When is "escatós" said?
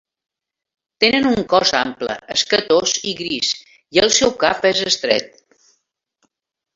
2.37-2.95